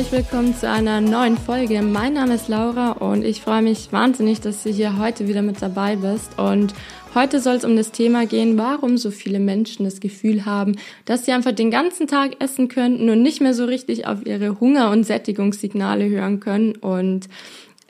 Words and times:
herzlich 0.00 0.24
willkommen 0.24 0.56
zu 0.56 0.66
einer 0.66 1.02
neuen 1.02 1.36
Folge. 1.36 1.82
Mein 1.82 2.14
Name 2.14 2.36
ist 2.36 2.48
Laura 2.48 2.92
und 2.92 3.22
ich 3.22 3.42
freue 3.42 3.60
mich 3.60 3.92
wahnsinnig, 3.92 4.40
dass 4.40 4.62
du 4.62 4.70
hier 4.70 4.96
heute 4.98 5.28
wieder 5.28 5.42
mit 5.42 5.60
dabei 5.60 5.96
bist. 5.96 6.38
Und 6.38 6.72
heute 7.14 7.38
soll 7.38 7.56
es 7.56 7.66
um 7.66 7.76
das 7.76 7.90
Thema 7.90 8.24
gehen, 8.24 8.56
warum 8.56 8.96
so 8.96 9.10
viele 9.10 9.40
Menschen 9.40 9.84
das 9.84 10.00
Gefühl 10.00 10.46
haben, 10.46 10.76
dass 11.04 11.26
sie 11.26 11.32
einfach 11.32 11.52
den 11.52 11.70
ganzen 11.70 12.06
Tag 12.06 12.42
essen 12.42 12.68
könnten 12.68 13.10
und 13.10 13.20
nicht 13.20 13.42
mehr 13.42 13.52
so 13.52 13.66
richtig 13.66 14.06
auf 14.06 14.24
ihre 14.24 14.58
Hunger- 14.58 14.90
und 14.90 15.04
Sättigungssignale 15.04 16.08
hören 16.08 16.40
können. 16.40 16.76
Und 16.76 17.28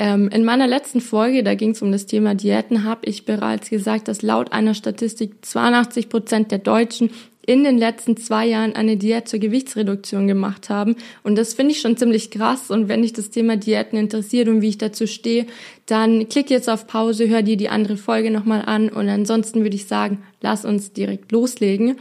ähm, 0.00 0.30
in 0.30 0.44
meiner 0.44 0.66
letzten 0.66 1.00
Folge, 1.00 1.44
da 1.44 1.54
ging 1.54 1.70
es 1.70 1.82
um 1.82 1.92
das 1.92 2.06
Thema 2.06 2.34
Diäten, 2.34 2.82
habe 2.82 3.06
ich 3.06 3.24
bereits 3.24 3.70
gesagt, 3.70 4.08
dass 4.08 4.22
laut 4.22 4.50
einer 4.50 4.74
Statistik 4.74 5.44
82 5.44 6.08
Prozent 6.08 6.50
der 6.50 6.58
Deutschen 6.58 7.10
in 7.46 7.64
den 7.64 7.78
letzten 7.78 8.16
zwei 8.16 8.46
Jahren 8.46 8.74
eine 8.74 8.96
Diät 8.96 9.28
zur 9.28 9.38
Gewichtsreduktion 9.40 10.26
gemacht 10.26 10.68
haben. 10.68 10.96
Und 11.22 11.36
das 11.36 11.54
finde 11.54 11.72
ich 11.72 11.80
schon 11.80 11.96
ziemlich 11.96 12.30
krass. 12.30 12.70
Und 12.70 12.88
wenn 12.88 13.02
dich 13.02 13.12
das 13.12 13.30
Thema 13.30 13.56
Diäten 13.56 13.98
interessiert 13.98 14.48
und 14.48 14.60
wie 14.60 14.68
ich 14.68 14.78
dazu 14.78 15.06
stehe, 15.06 15.46
dann 15.86 16.28
klick 16.28 16.50
jetzt 16.50 16.68
auf 16.68 16.86
Pause, 16.86 17.28
hör 17.28 17.42
dir 17.42 17.56
die 17.56 17.68
andere 17.68 17.96
Folge 17.96 18.30
nochmal 18.30 18.62
an. 18.66 18.88
Und 18.88 19.08
ansonsten 19.08 19.62
würde 19.62 19.76
ich 19.76 19.86
sagen, 19.86 20.22
lass 20.40 20.64
uns 20.64 20.92
direkt 20.92 21.32
loslegen. 21.32 21.96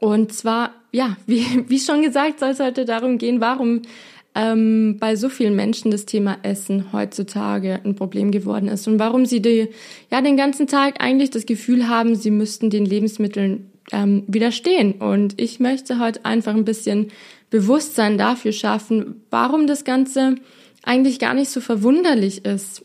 Und 0.00 0.32
zwar, 0.32 0.72
ja, 0.90 1.16
wie, 1.26 1.46
wie 1.68 1.80
schon 1.80 2.02
gesagt, 2.02 2.40
soll 2.40 2.50
es 2.50 2.60
heute 2.60 2.84
darum 2.84 3.18
gehen, 3.18 3.40
warum 3.40 3.82
ähm, 4.34 4.96
bei 4.98 5.14
so 5.14 5.28
vielen 5.28 5.54
Menschen 5.54 5.90
das 5.90 6.06
Thema 6.06 6.38
Essen 6.42 6.92
heutzutage 6.92 7.80
ein 7.84 7.94
Problem 7.94 8.30
geworden 8.30 8.68
ist 8.68 8.88
und 8.88 8.98
warum 8.98 9.26
sie 9.26 9.42
die, 9.42 9.68
ja, 10.10 10.22
den 10.22 10.36
ganzen 10.36 10.66
Tag 10.66 11.02
eigentlich 11.02 11.30
das 11.30 11.46
Gefühl 11.46 11.88
haben, 11.88 12.14
sie 12.14 12.30
müssten 12.30 12.70
den 12.70 12.86
Lebensmitteln 12.86 13.71
ähm, 13.90 14.24
widerstehen. 14.26 14.92
Und 14.92 15.40
ich 15.40 15.60
möchte 15.60 15.98
heute 15.98 16.24
einfach 16.24 16.54
ein 16.54 16.64
bisschen 16.64 17.10
Bewusstsein 17.50 18.18
dafür 18.18 18.52
schaffen, 18.52 19.22
warum 19.30 19.66
das 19.66 19.84
Ganze 19.84 20.36
eigentlich 20.82 21.18
gar 21.18 21.34
nicht 21.34 21.50
so 21.50 21.60
verwunderlich 21.60 22.44
ist, 22.44 22.84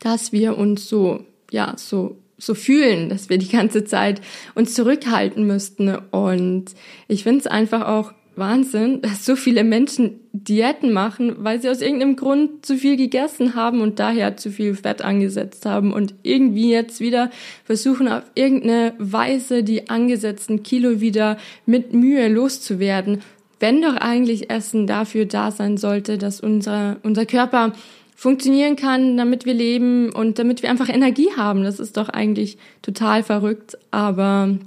dass 0.00 0.32
wir 0.32 0.58
uns 0.58 0.88
so, 0.88 1.24
ja, 1.50 1.74
so 1.76 2.16
so 2.42 2.54
fühlen, 2.54 3.08
dass 3.08 3.28
wir 3.28 3.38
die 3.38 3.48
ganze 3.48 3.84
Zeit 3.84 4.20
uns 4.54 4.74
zurückhalten 4.74 5.46
müssten. 5.46 5.94
Und 5.94 6.66
ich 7.06 7.22
finde 7.22 7.40
es 7.40 7.46
einfach 7.46 7.86
auch 7.86 8.12
Wahnsinn, 8.34 9.02
dass 9.02 9.26
so 9.26 9.36
viele 9.36 9.62
Menschen 9.62 10.20
Diäten 10.32 10.92
machen, 10.92 11.36
weil 11.38 11.60
sie 11.60 11.68
aus 11.68 11.82
irgendeinem 11.82 12.16
Grund 12.16 12.64
zu 12.64 12.78
viel 12.78 12.96
gegessen 12.96 13.54
haben 13.54 13.80
und 13.82 13.98
daher 13.98 14.36
zu 14.36 14.50
viel 14.50 14.74
Fett 14.74 15.02
angesetzt 15.02 15.66
haben 15.66 15.92
und 15.92 16.14
irgendwie 16.22 16.70
jetzt 16.70 17.00
wieder 17.00 17.30
versuchen 17.64 18.08
auf 18.08 18.22
irgendeine 18.34 18.94
Weise 18.98 19.62
die 19.62 19.90
angesetzten 19.90 20.62
Kilo 20.62 21.00
wieder 21.00 21.36
mit 21.66 21.92
Mühe 21.92 22.28
loszuwerden, 22.28 23.20
wenn 23.60 23.82
doch 23.82 23.96
eigentlich 23.96 24.50
Essen 24.50 24.86
dafür 24.86 25.26
da 25.26 25.50
sein 25.50 25.76
sollte, 25.76 26.16
dass 26.16 26.40
unser, 26.40 26.96
unser 27.02 27.26
Körper 27.26 27.74
funktionieren 28.16 28.76
kann, 28.76 29.16
damit 29.16 29.44
wir 29.44 29.54
leben 29.54 30.10
und 30.10 30.38
damit 30.38 30.62
wir 30.62 30.70
einfach 30.70 30.88
Energie 30.88 31.30
haben. 31.36 31.64
Das 31.64 31.80
ist 31.80 31.96
doch 31.96 32.08
eigentlich 32.08 32.56
total 32.80 33.22
verrückt, 33.22 33.76
aber 33.90 34.58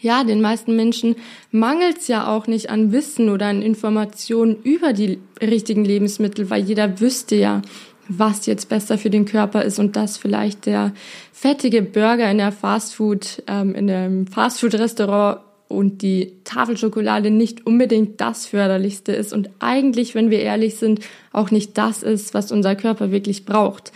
ja, 0.00 0.24
den 0.24 0.40
meisten 0.40 0.76
Menschen 0.76 1.16
mangelt 1.50 1.98
es 1.98 2.08
ja 2.08 2.28
auch 2.28 2.46
nicht 2.46 2.70
an 2.70 2.92
Wissen 2.92 3.28
oder 3.30 3.46
an 3.46 3.62
Informationen 3.62 4.56
über 4.62 4.92
die 4.92 5.18
richtigen 5.40 5.84
Lebensmittel, 5.84 6.50
weil 6.50 6.62
jeder 6.62 7.00
wüsste 7.00 7.36
ja, 7.36 7.62
was 8.08 8.46
jetzt 8.46 8.68
besser 8.68 8.96
für 8.96 9.10
den 9.10 9.26
Körper 9.26 9.62
ist 9.62 9.78
und 9.78 9.96
dass 9.96 10.16
vielleicht 10.16 10.66
der 10.66 10.92
fettige 11.32 11.82
Burger 11.82 12.30
in 12.30 12.38
der 12.38 12.52
Fastfood, 12.52 13.42
ähm, 13.46 13.74
in 13.74 13.90
einem 13.90 14.26
Fastfood-Restaurant 14.26 15.40
und 15.68 16.00
die 16.00 16.32
Tafelschokolade 16.44 17.30
nicht 17.30 17.66
unbedingt 17.66 18.20
das 18.20 18.46
förderlichste 18.46 19.12
ist 19.12 19.34
und 19.34 19.50
eigentlich, 19.58 20.14
wenn 20.14 20.30
wir 20.30 20.40
ehrlich 20.40 20.76
sind, 20.76 21.00
auch 21.32 21.50
nicht 21.50 21.76
das 21.76 22.02
ist, 22.02 22.32
was 22.32 22.50
unser 22.50 22.74
Körper 22.74 23.10
wirklich 23.10 23.44
braucht. 23.44 23.92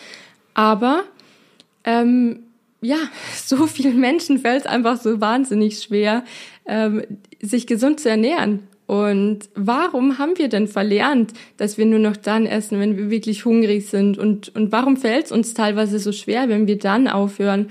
Aber 0.52 1.04
ähm, 1.84 2.40
ja, 2.82 2.98
so 3.44 3.66
vielen 3.66 3.98
Menschen 4.00 4.38
fällt 4.38 4.62
es 4.62 4.66
einfach 4.66 5.00
so 5.00 5.20
wahnsinnig 5.20 5.80
schwer, 5.80 6.24
ähm, 6.66 7.02
sich 7.40 7.66
gesund 7.66 8.00
zu 8.00 8.10
ernähren. 8.10 8.64
Und 8.86 9.48
warum 9.54 10.18
haben 10.18 10.36
wir 10.36 10.48
denn 10.48 10.68
verlernt, 10.68 11.32
dass 11.56 11.78
wir 11.78 11.86
nur 11.86 12.00
noch 12.00 12.16
dann 12.16 12.44
essen, 12.44 12.78
wenn 12.78 12.96
wir 12.98 13.10
wirklich 13.10 13.44
hungrig 13.44 13.88
sind? 13.88 14.18
Und, 14.18 14.54
und 14.54 14.72
warum 14.72 14.96
fällt 14.96 15.26
es 15.26 15.32
uns 15.32 15.54
teilweise 15.54 15.98
so 15.98 16.12
schwer, 16.12 16.48
wenn 16.48 16.66
wir 16.66 16.78
dann 16.78 17.08
aufhören? 17.08 17.70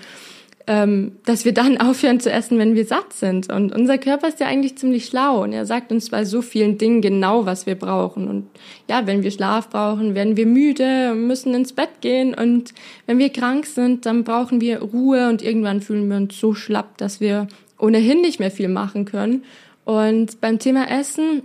Ähm, 0.68 1.14
dass 1.26 1.46
wir 1.46 1.54
dann 1.54 1.78
aufhören 1.82 2.20
zu 2.20 2.32
essen, 2.32 2.58
wenn 2.58 2.76
wir 2.76 2.86
satt 2.86 3.14
sind. 3.14 3.52
Und 3.52 3.74
unser 3.74 3.98
Körper 3.98 4.28
ist 4.28 4.40
ja 4.40 4.48
eigentlich 4.48 4.78
ziemlich 4.78 5.06
schlau 5.06 5.44
und 5.44 5.54
er 5.54 5.66
sagt 5.66 5.92
uns 5.92 6.10
bei 6.10 6.26
so 6.26 6.42
vielen 6.42 6.78
Dingen 6.78 7.02
genau, 7.02 7.46
was 7.46 7.66
wir 7.66 7.76
brauchen. 7.76 8.28
Und 8.28 8.48
ja, 8.90 9.08
wenn 9.08 9.24
wir 9.24 9.32
Schlaf 9.32 9.70
brauchen, 9.70 10.16
werden 10.16 10.38
wir 10.38 10.46
müde, 10.46 11.14
müssen 11.16 11.54
ins 11.54 11.74
Bett 11.74 12.02
gehen. 12.02 12.34
Und 12.34 12.74
wenn 13.06 13.18
wir 13.18 13.30
krank 13.30 13.66
sind, 13.66 14.06
dann 14.06 14.24
brauchen 14.24 14.62
wir 14.62 14.82
Ruhe 14.82 15.30
und 15.30 15.42
irgendwann 15.42 15.82
fühlen 15.82 16.10
wir 16.10 16.18
uns 16.18 16.40
so 16.40 16.54
schlapp, 16.54 16.98
dass 16.98 17.20
wir 17.20 17.48
ohnehin 17.78 18.22
nicht 18.22 18.40
mehr 18.40 18.52
viel 18.52 18.70
machen 18.70 19.06
können. 19.06 19.44
Und 19.84 20.40
beim 20.42 20.60
Thema 20.60 20.90
Essen 20.90 21.44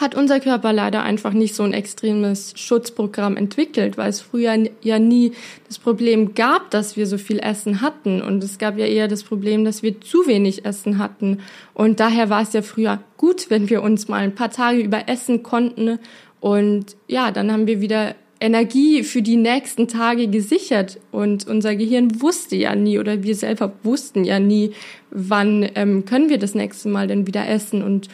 hat 0.00 0.14
unser 0.14 0.40
Körper 0.40 0.72
leider 0.72 1.02
einfach 1.02 1.32
nicht 1.32 1.54
so 1.54 1.62
ein 1.62 1.72
extremes 1.72 2.54
Schutzprogramm 2.56 3.36
entwickelt, 3.36 3.98
weil 3.98 4.08
es 4.08 4.20
früher 4.20 4.56
ja 4.80 4.98
nie 4.98 5.32
das 5.68 5.78
Problem 5.78 6.34
gab, 6.34 6.70
dass 6.70 6.96
wir 6.96 7.06
so 7.06 7.18
viel 7.18 7.38
Essen 7.38 7.82
hatten. 7.82 8.22
Und 8.22 8.42
es 8.42 8.58
gab 8.58 8.78
ja 8.78 8.86
eher 8.86 9.08
das 9.08 9.22
Problem, 9.22 9.64
dass 9.64 9.82
wir 9.82 10.00
zu 10.00 10.26
wenig 10.26 10.64
Essen 10.64 10.98
hatten. 10.98 11.40
Und 11.74 12.00
daher 12.00 12.30
war 12.30 12.42
es 12.42 12.52
ja 12.52 12.62
früher 12.62 13.00
gut, 13.18 13.50
wenn 13.50 13.68
wir 13.68 13.82
uns 13.82 14.08
mal 14.08 14.20
ein 14.20 14.34
paar 14.34 14.50
Tage 14.50 14.80
über 14.80 15.08
essen 15.08 15.42
konnten. 15.42 15.98
Und 16.40 16.96
ja, 17.06 17.30
dann 17.30 17.52
haben 17.52 17.66
wir 17.66 17.82
wieder 17.82 18.14
Energie 18.40 19.02
für 19.02 19.20
die 19.20 19.36
nächsten 19.36 19.86
Tage 19.86 20.28
gesichert. 20.28 20.98
Und 21.12 21.46
unser 21.46 21.76
Gehirn 21.76 22.22
wusste 22.22 22.56
ja 22.56 22.74
nie 22.74 22.98
oder 22.98 23.22
wir 23.22 23.34
selber 23.34 23.72
wussten 23.82 24.24
ja 24.24 24.40
nie, 24.40 24.72
wann 25.10 25.68
ähm, 25.74 26.06
können 26.06 26.30
wir 26.30 26.38
das 26.38 26.54
nächste 26.54 26.88
Mal 26.88 27.06
denn 27.06 27.26
wieder 27.26 27.46
essen. 27.46 27.82
Und 27.82 28.08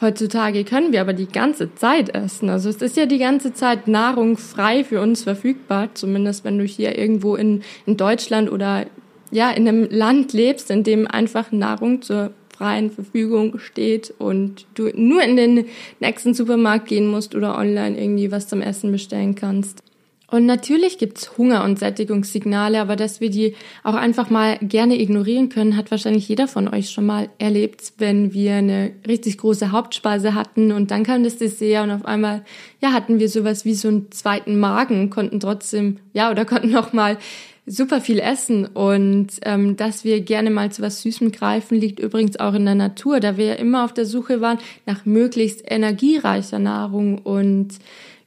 Heutzutage 0.00 0.64
können 0.64 0.92
wir 0.92 1.00
aber 1.00 1.14
die 1.14 1.28
ganze 1.28 1.74
Zeit 1.74 2.14
essen. 2.14 2.50
Also 2.50 2.68
es 2.68 2.82
ist 2.82 2.98
ja 2.98 3.06
die 3.06 3.18
ganze 3.18 3.54
Zeit 3.54 3.88
Nahrung 3.88 4.36
frei 4.36 4.84
für 4.84 5.00
uns 5.00 5.22
verfügbar, 5.22 5.88
zumindest 5.94 6.44
wenn 6.44 6.58
du 6.58 6.64
hier 6.64 6.98
irgendwo 6.98 7.34
in, 7.34 7.62
in 7.86 7.96
Deutschland 7.96 8.50
oder 8.52 8.86
ja 9.30 9.50
in 9.50 9.66
einem 9.66 9.88
Land 9.90 10.34
lebst, 10.34 10.70
in 10.70 10.82
dem 10.82 11.06
einfach 11.06 11.50
Nahrung 11.50 12.02
zur 12.02 12.32
freien 12.56 12.90
Verfügung 12.90 13.58
steht 13.58 14.12
und 14.18 14.66
du 14.74 14.90
nur 14.94 15.22
in 15.22 15.36
den 15.36 15.66
nächsten 16.00 16.34
Supermarkt 16.34 16.88
gehen 16.88 17.06
musst 17.06 17.34
oder 17.34 17.56
online 17.56 17.98
irgendwie 17.98 18.30
was 18.30 18.48
zum 18.48 18.60
Essen 18.60 18.92
bestellen 18.92 19.34
kannst. 19.34 19.82
Und 20.28 20.44
natürlich 20.44 20.98
gibt's 20.98 21.38
Hunger- 21.38 21.62
und 21.62 21.78
Sättigungssignale, 21.78 22.80
aber 22.80 22.96
dass 22.96 23.20
wir 23.20 23.30
die 23.30 23.54
auch 23.84 23.94
einfach 23.94 24.28
mal 24.28 24.58
gerne 24.60 25.00
ignorieren 25.00 25.48
können, 25.48 25.76
hat 25.76 25.92
wahrscheinlich 25.92 26.28
jeder 26.28 26.48
von 26.48 26.66
euch 26.66 26.90
schon 26.90 27.06
mal 27.06 27.28
erlebt, 27.38 27.92
wenn 27.98 28.32
wir 28.32 28.54
eine 28.54 28.92
richtig 29.06 29.38
große 29.38 29.70
Hauptspeise 29.70 30.34
hatten 30.34 30.72
und 30.72 30.90
dann 30.90 31.04
kam 31.04 31.22
das 31.22 31.36
Dessert 31.36 31.84
und 31.84 31.90
auf 31.92 32.04
einmal, 32.04 32.44
ja, 32.82 32.92
hatten 32.92 33.20
wir 33.20 33.28
sowas 33.28 33.64
wie 33.64 33.74
so 33.74 33.86
einen 33.86 34.10
zweiten 34.10 34.58
Magen, 34.58 35.10
konnten 35.10 35.38
trotzdem, 35.38 35.98
ja, 36.12 36.30
oder 36.30 36.44
konnten 36.44 36.72
noch 36.72 36.92
mal 36.92 37.18
super 37.66 38.00
viel 38.00 38.20
essen. 38.20 38.64
Und 38.66 39.28
ähm, 39.42 39.76
dass 39.76 40.04
wir 40.04 40.20
gerne 40.20 40.50
mal 40.50 40.70
zu 40.70 40.82
was 40.82 41.02
Süßem 41.02 41.32
greifen, 41.32 41.78
liegt 41.78 42.00
übrigens 42.00 42.38
auch 42.38 42.54
in 42.54 42.64
der 42.64 42.76
Natur, 42.76 43.20
da 43.20 43.36
wir 43.36 43.46
ja 43.46 43.54
immer 43.54 43.84
auf 43.84 43.92
der 43.92 44.06
Suche 44.06 44.40
waren 44.40 44.58
nach 44.86 45.04
möglichst 45.04 45.62
energiereicher 45.68 46.60
Nahrung. 46.60 47.18
Und 47.18 47.70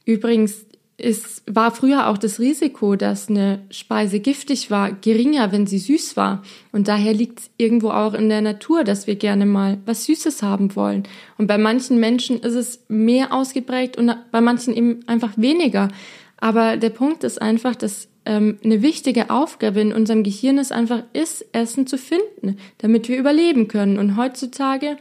übrigens 0.05 0.65
es 1.01 1.43
war 1.45 1.71
früher 1.71 2.07
auch 2.07 2.17
das 2.17 2.39
Risiko, 2.39 2.95
dass 2.95 3.29
eine 3.29 3.59
Speise 3.69 4.19
giftig 4.19 4.69
war, 4.69 4.91
geringer, 4.91 5.51
wenn 5.51 5.65
sie 5.65 5.79
süß 5.79 6.17
war. 6.17 6.43
Und 6.71 6.87
daher 6.87 7.13
liegt 7.13 7.39
es 7.39 7.49
irgendwo 7.57 7.89
auch 7.89 8.13
in 8.13 8.29
der 8.29 8.41
Natur, 8.41 8.83
dass 8.83 9.07
wir 9.07 9.15
gerne 9.15 9.45
mal 9.45 9.77
was 9.85 10.05
Süßes 10.05 10.43
haben 10.43 10.75
wollen. 10.75 11.03
Und 11.37 11.47
bei 11.47 11.57
manchen 11.57 11.99
Menschen 11.99 12.39
ist 12.39 12.55
es 12.55 12.83
mehr 12.89 13.33
ausgeprägt 13.33 13.97
und 13.97 14.13
bei 14.31 14.41
manchen 14.41 14.75
eben 14.75 14.99
einfach 15.07 15.33
weniger. 15.37 15.89
Aber 16.37 16.77
der 16.77 16.89
Punkt 16.89 17.23
ist 17.23 17.41
einfach, 17.41 17.75
dass 17.75 18.07
ähm, 18.25 18.57
eine 18.63 18.81
wichtige 18.81 19.29
Aufgabe 19.29 19.81
in 19.81 19.93
unserem 19.93 20.23
Gehirn 20.23 20.57
ist 20.57 20.71
einfach, 20.71 21.03
ist 21.13 21.45
Essen 21.53 21.87
zu 21.87 21.97
finden, 21.97 22.57
damit 22.79 23.07
wir 23.07 23.17
überleben 23.17 23.67
können. 23.67 23.97
Und 23.97 24.17
heutzutage, 24.17 24.97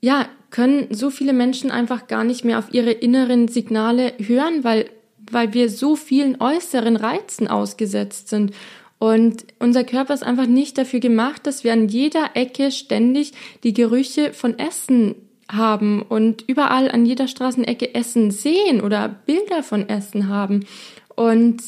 ja, 0.00 0.28
können 0.50 0.88
so 0.90 1.10
viele 1.10 1.32
Menschen 1.32 1.70
einfach 1.70 2.06
gar 2.06 2.24
nicht 2.24 2.44
mehr 2.44 2.58
auf 2.58 2.72
ihre 2.72 2.92
inneren 2.92 3.48
Signale 3.48 4.14
hören, 4.18 4.64
weil 4.64 4.88
weil 5.32 5.54
wir 5.54 5.68
so 5.68 5.96
vielen 5.96 6.40
äußeren 6.40 6.96
Reizen 6.96 7.48
ausgesetzt 7.48 8.28
sind. 8.28 8.52
Und 8.98 9.44
unser 9.60 9.84
Körper 9.84 10.14
ist 10.14 10.24
einfach 10.24 10.46
nicht 10.46 10.76
dafür 10.76 11.00
gemacht, 11.00 11.46
dass 11.46 11.62
wir 11.62 11.72
an 11.72 11.88
jeder 11.88 12.30
Ecke 12.34 12.70
ständig 12.72 13.32
die 13.62 13.72
Gerüche 13.72 14.32
von 14.32 14.58
Essen 14.58 15.14
haben 15.50 16.02
und 16.02 16.44
überall 16.46 16.90
an 16.90 17.06
jeder 17.06 17.28
Straßenecke 17.28 17.94
Essen 17.94 18.30
sehen 18.30 18.80
oder 18.80 19.08
Bilder 19.08 19.62
von 19.62 19.88
Essen 19.88 20.28
haben. 20.28 20.66
Und 21.14 21.62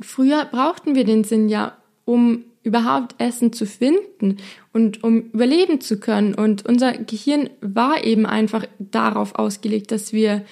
früher 0.00 0.44
brauchten 0.44 0.94
wir 0.94 1.04
den 1.04 1.24
Sinn 1.24 1.48
ja, 1.48 1.76
um 2.04 2.44
überhaupt 2.62 3.14
Essen 3.18 3.52
zu 3.52 3.66
finden 3.66 4.38
und 4.72 5.04
um 5.04 5.30
überleben 5.32 5.80
zu 5.80 6.00
können. 6.00 6.34
Und 6.34 6.66
unser 6.66 6.92
Gehirn 6.92 7.50
war 7.60 8.02
eben 8.04 8.26
einfach 8.26 8.66
darauf 8.78 9.34
ausgelegt, 9.34 9.92
dass 9.92 10.12
wir 10.12 10.44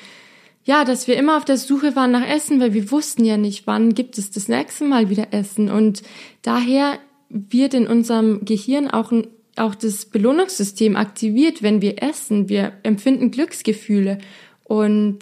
ja, 0.64 0.84
dass 0.84 1.08
wir 1.08 1.16
immer 1.16 1.36
auf 1.36 1.44
der 1.44 1.56
Suche 1.56 1.96
waren 1.96 2.12
nach 2.12 2.26
Essen, 2.26 2.60
weil 2.60 2.72
wir 2.72 2.90
wussten 2.90 3.24
ja 3.24 3.36
nicht, 3.36 3.66
wann 3.66 3.94
gibt 3.94 4.18
es 4.18 4.30
das 4.30 4.48
nächste 4.48 4.84
Mal 4.84 5.10
wieder 5.10 5.28
Essen. 5.32 5.70
Und 5.70 6.02
daher 6.42 6.98
wird 7.28 7.74
in 7.74 7.86
unserem 7.86 8.44
Gehirn 8.44 8.88
auch, 8.88 9.12
auch 9.56 9.74
das 9.74 10.04
Belohnungssystem 10.06 10.96
aktiviert, 10.96 11.62
wenn 11.62 11.82
wir 11.82 12.02
essen. 12.02 12.48
Wir 12.48 12.72
empfinden 12.84 13.30
Glücksgefühle. 13.30 14.18
Und 14.64 15.18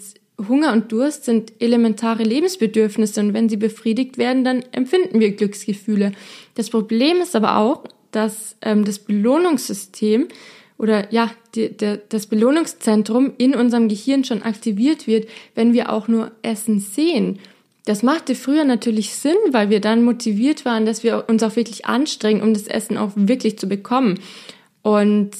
Hunger 0.47 0.73
und 0.73 0.91
Durst 0.91 1.25
sind 1.25 1.53
elementare 1.59 2.23
Lebensbedürfnisse 2.23 3.21
und 3.21 3.33
wenn 3.33 3.49
sie 3.49 3.57
befriedigt 3.57 4.17
werden, 4.17 4.43
dann 4.43 4.63
empfinden 4.71 5.19
wir 5.19 5.31
Glücksgefühle. 5.31 6.11
Das 6.55 6.69
Problem 6.69 7.17
ist 7.17 7.35
aber 7.35 7.57
auch, 7.57 7.83
dass 8.11 8.55
ähm, 8.61 8.85
das 8.85 8.99
Belohnungssystem 8.99 10.27
oder 10.81 11.13
ja, 11.13 11.29
die, 11.53 11.77
der, 11.77 11.97
das 11.97 12.25
Belohnungszentrum 12.25 13.33
in 13.37 13.53
unserem 13.53 13.87
Gehirn 13.87 14.23
schon 14.23 14.41
aktiviert 14.41 15.05
wird, 15.05 15.29
wenn 15.53 15.73
wir 15.73 15.91
auch 15.91 16.07
nur 16.07 16.31
Essen 16.41 16.79
sehen. 16.79 17.37
Das 17.85 18.01
machte 18.01 18.33
früher 18.33 18.63
natürlich 18.63 19.13
Sinn, 19.13 19.37
weil 19.51 19.69
wir 19.69 19.79
dann 19.79 20.03
motiviert 20.03 20.65
waren, 20.65 20.87
dass 20.87 21.03
wir 21.03 21.25
uns 21.29 21.43
auch 21.43 21.55
wirklich 21.55 21.85
anstrengen, 21.85 22.41
um 22.41 22.55
das 22.55 22.65
Essen 22.65 22.97
auch 22.97 23.11
wirklich 23.15 23.59
zu 23.59 23.67
bekommen. 23.67 24.19
Und 24.81 25.31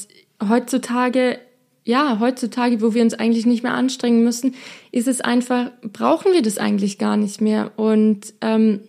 heutzutage, 0.48 1.40
ja, 1.86 2.20
heutzutage, 2.20 2.80
wo 2.80 2.94
wir 2.94 3.02
uns 3.02 3.16
eigentlich 3.16 3.48
nicht 3.48 3.64
mehr 3.64 3.74
anstrengen 3.74 4.24
müssen, 4.24 4.54
ist 4.92 5.08
es 5.08 5.22
einfach, 5.22 5.72
brauchen 5.82 6.34
wir 6.34 6.44
das 6.44 6.60
eigentlich 6.60 7.00
gar 7.00 7.18
nicht 7.18 7.42
mehr. 7.42 7.72
Und 7.78 8.36
ähm, 8.42 8.82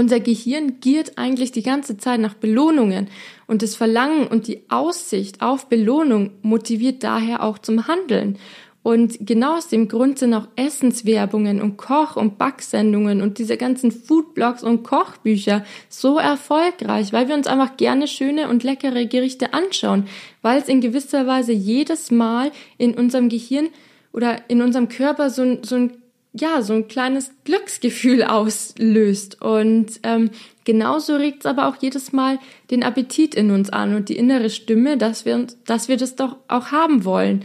unser 0.00 0.18
Gehirn 0.18 0.80
giert 0.80 1.16
eigentlich 1.16 1.52
die 1.52 1.62
ganze 1.62 1.98
Zeit 1.98 2.20
nach 2.20 2.34
Belohnungen 2.34 3.08
und 3.46 3.62
das 3.62 3.76
Verlangen 3.76 4.26
und 4.26 4.48
die 4.48 4.62
Aussicht 4.68 5.42
auf 5.42 5.68
Belohnung 5.68 6.30
motiviert 6.42 7.04
daher 7.04 7.42
auch 7.44 7.58
zum 7.58 7.86
Handeln. 7.86 8.38
Und 8.82 9.18
genau 9.20 9.58
aus 9.58 9.68
dem 9.68 9.88
Grund 9.88 10.18
sind 10.18 10.32
auch 10.32 10.48
Essenswerbungen 10.56 11.60
und 11.60 11.76
Koch- 11.76 12.16
und 12.16 12.38
Backsendungen 12.38 13.20
und 13.20 13.36
diese 13.36 13.58
ganzen 13.58 13.92
Foodblogs 13.92 14.62
und 14.62 14.84
Kochbücher 14.84 15.66
so 15.90 16.16
erfolgreich, 16.16 17.12
weil 17.12 17.28
wir 17.28 17.34
uns 17.34 17.46
einfach 17.46 17.76
gerne 17.76 18.08
schöne 18.08 18.48
und 18.48 18.64
leckere 18.64 19.04
Gerichte 19.04 19.52
anschauen, 19.52 20.06
weil 20.40 20.62
es 20.62 20.68
in 20.68 20.80
gewisser 20.80 21.26
Weise 21.26 21.52
jedes 21.52 22.10
Mal 22.10 22.52
in 22.78 22.94
unserem 22.94 23.28
Gehirn 23.28 23.68
oder 24.14 24.48
in 24.48 24.62
unserem 24.62 24.88
Körper 24.88 25.28
so, 25.28 25.58
so 25.62 25.76
ein 25.76 25.99
ja, 26.32 26.62
so 26.62 26.74
ein 26.74 26.88
kleines 26.88 27.32
Glücksgefühl 27.44 28.22
auslöst. 28.22 29.42
Und 29.42 30.00
ähm, 30.02 30.30
genauso 30.64 31.16
regt 31.16 31.40
es 31.40 31.46
aber 31.46 31.68
auch 31.68 31.76
jedes 31.80 32.12
Mal 32.12 32.38
den 32.70 32.82
Appetit 32.82 33.34
in 33.34 33.50
uns 33.50 33.70
an 33.70 33.94
und 33.94 34.08
die 34.08 34.16
innere 34.16 34.50
Stimme, 34.50 34.96
dass 34.96 35.24
wir, 35.24 35.34
uns, 35.34 35.58
dass 35.64 35.88
wir 35.88 35.96
das 35.96 36.16
doch 36.16 36.36
auch 36.48 36.70
haben 36.70 37.04
wollen. 37.04 37.44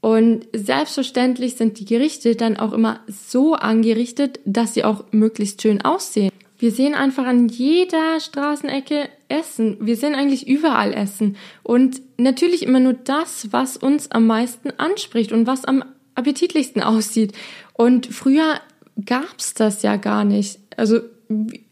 Und 0.00 0.46
selbstverständlich 0.54 1.56
sind 1.56 1.80
die 1.80 1.84
Gerichte 1.84 2.36
dann 2.36 2.58
auch 2.58 2.72
immer 2.72 3.00
so 3.08 3.54
angerichtet, 3.54 4.38
dass 4.44 4.74
sie 4.74 4.84
auch 4.84 5.04
möglichst 5.10 5.62
schön 5.62 5.82
aussehen. 5.82 6.30
Wir 6.58 6.70
sehen 6.70 6.94
einfach 6.94 7.26
an 7.26 7.48
jeder 7.48 8.20
Straßenecke 8.20 9.08
Essen. 9.28 9.76
Wir 9.80 9.96
sehen 9.96 10.14
eigentlich 10.14 10.46
überall 10.46 10.94
Essen. 10.94 11.36
Und 11.62 12.00
natürlich 12.16 12.62
immer 12.62 12.80
nur 12.80 12.94
das, 12.94 13.52
was 13.52 13.76
uns 13.76 14.10
am 14.10 14.26
meisten 14.26 14.70
anspricht 14.78 15.32
und 15.32 15.46
was 15.46 15.64
am 15.64 15.84
appetitlichsten 16.16 16.82
aussieht. 16.82 17.32
Und 17.72 18.06
früher 18.06 18.60
gab's 19.04 19.54
das 19.54 19.82
ja 19.82 19.96
gar 19.96 20.24
nicht. 20.24 20.58
Also 20.76 21.00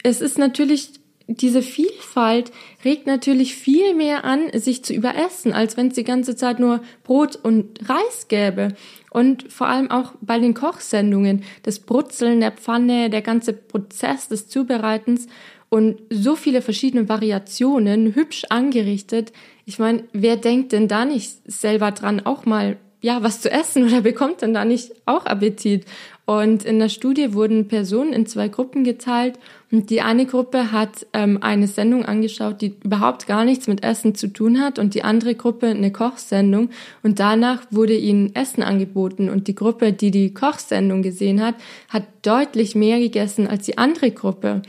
es 0.03 0.21
ist 0.21 0.39
natürlich, 0.39 0.91
diese 1.27 1.63
Vielfalt 1.63 2.53
regt 2.85 3.07
natürlich 3.07 3.55
viel 3.55 3.95
mehr 3.95 4.25
an, 4.25 4.51
sich 4.53 4.85
zu 4.85 4.93
überessen, 4.93 5.53
als 5.53 5.77
wenn 5.77 5.89
es 5.89 5.95
die 5.95 6.05
ganze 6.05 6.37
Zeit 6.37 6.59
nur 6.59 6.83
Brot 7.03 7.37
und 7.37 7.89
Reis 7.89 8.29
gäbe. 8.29 8.75
Und 9.11 9.51
vor 9.53 9.69
allem 9.69 9.91
auch 9.91 10.13
bei 10.21 10.39
den 10.39 10.55
Kochsendungen, 10.55 11.45
das 11.63 11.79
Brutzeln 11.79 12.41
der 12.41 12.53
Pfanne, 12.53 13.11
der 13.11 13.23
ganze 13.23 13.53
Prozess 13.53 14.29
des 14.29 14.49
Zubereitens 14.49 15.29
und 15.71 16.01
so 16.11 16.37
viele 16.37 16.63
verschiedene 16.63 17.09
Variationen, 17.09 18.15
hübsch 18.15 18.45
angerichtet. 18.51 19.33
Ich 19.65 19.79
meine, 19.79 20.05
wer 20.13 20.37
denkt 20.37 20.73
denn 20.73 20.89
da 20.89 21.05
nicht 21.05 21.39
selber 21.47 21.91
dran, 21.91 22.21
auch 22.21 22.45
mal 22.45 22.77
ja, 23.05 23.23
was 23.23 23.43
zu 23.43 23.51
essen 23.51 23.85
oder 23.85 24.01
bekommt 24.01 24.41
denn 24.41 24.55
da 24.55 24.65
nicht 24.65 24.93
auch 25.05 25.27
Appetit? 25.27 25.85
Und 26.25 26.65
in 26.65 26.79
der 26.79 26.89
Studie 26.89 27.35
wurden 27.35 27.69
Personen 27.69 28.15
in 28.15 28.25
zwei 28.25 28.49
Gruppen 28.49 28.83
geteilt 28.83 29.39
und 29.71 29.91
die 29.91 30.01
eine 30.01 30.25
Gruppe 30.25 30.73
hat 30.73 31.07
ähm, 31.13 31.37
eine 31.43 31.67
Sendung 31.67 32.07
angeschaut, 32.07 32.63
die 32.63 32.77
überhaupt 32.83 33.27
gar 33.27 33.45
nichts 33.45 33.67
mit 33.67 33.85
Essen 33.85 34.15
zu 34.15 34.29
tun 34.29 34.59
hat 34.59 34.79
und 34.79 34.95
die 34.95 35.05
andere 35.05 35.35
Gruppe 35.35 35.67
eine 35.67 35.93
Kochsendung 35.93 36.71
und 37.03 37.21
danach 37.21 37.61
wurde 37.71 37.95
ihnen 37.95 38.35
Essen 38.35 38.63
angeboten 38.63 39.29
und 39.29 39.49
die 39.49 39.55
Gruppe, 39.55 39.93
die 39.93 40.11
die 40.11 40.33
Kochsendung 40.33 41.03
gesehen 41.03 41.43
hat, 41.43 41.57
hat 41.91 42.05
deutlich 42.23 42.75
mehr 42.75 42.99
gegessen 43.01 43.47
als 43.47 43.67
die 43.67 43.77
andere 43.77 44.13
Gruppe. 44.13 44.63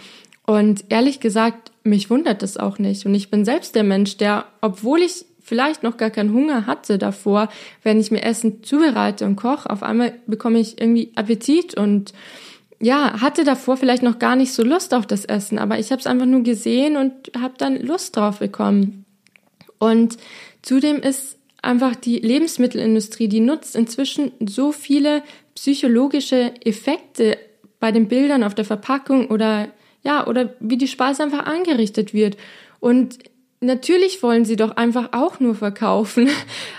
Und 0.45 0.83
ehrlich 0.89 1.21
gesagt, 1.21 1.71
mich 1.83 2.09
wundert 2.09 2.41
das 2.41 2.57
auch 2.57 2.79
nicht 2.79 3.05
und 3.05 3.15
ich 3.15 3.31
bin 3.31 3.45
selbst 3.45 3.75
der 3.75 3.83
Mensch, 3.83 4.17
der, 4.17 4.43
obwohl 4.59 4.99
ich 4.99 5.23
vielleicht 5.45 5.83
noch 5.83 5.95
gar 5.95 6.09
keinen 6.09 6.33
Hunger 6.33 6.65
hatte 6.65 6.97
davor, 6.97 7.49
wenn 7.83 7.99
ich 7.99 8.09
mir 8.09 8.23
Essen 8.23 8.63
zubereite 8.63 9.25
und 9.25 9.35
koche, 9.35 9.69
auf 9.69 9.83
einmal 9.83 10.15
bekomme 10.25 10.59
ich 10.59 10.81
irgendwie 10.81 11.11
Appetit 11.15 11.77
und 11.77 12.13
ja, 12.81 13.21
hatte 13.21 13.43
davor 13.43 13.77
vielleicht 13.77 14.03
noch 14.03 14.19
gar 14.19 14.35
nicht 14.35 14.51
so 14.51 14.63
Lust 14.63 14.93
auf 14.93 15.05
das 15.05 15.23
Essen, 15.23 15.59
aber 15.59 15.79
ich 15.79 15.91
habe 15.91 15.99
es 15.99 16.07
einfach 16.07 16.25
nur 16.25 16.41
gesehen 16.41 16.97
und 16.97 17.13
habe 17.39 17.53
dann 17.57 17.79
Lust 17.79 18.17
drauf 18.17 18.39
bekommen. 18.39 19.05
Und 19.77 20.17
zudem 20.61 20.97
ist 20.97 21.37
einfach 21.61 21.95
die 21.95 22.17
Lebensmittelindustrie, 22.19 23.27
die 23.27 23.39
nutzt 23.39 23.75
inzwischen 23.75 24.31
so 24.45 24.71
viele 24.71 25.23
psychologische 25.53 26.53
Effekte 26.65 27.37
bei 27.79 27.91
den 27.91 28.07
Bildern 28.07 28.43
auf 28.43 28.55
der 28.55 28.65
Verpackung 28.65 29.27
oder 29.27 29.69
ja, 30.03 30.27
oder 30.27 30.53
wie 30.59 30.77
die 30.77 30.87
Speise 30.87 31.23
einfach 31.23 31.45
angerichtet 31.45 32.13
wird. 32.13 32.37
Und 32.79 33.17
Natürlich 33.65 34.21
wollen 34.21 34.45
sie 34.45 34.55
doch 34.55 34.77
einfach 34.77 35.09
auch 35.11 35.39
nur 35.39 35.55
verkaufen. 35.55 36.29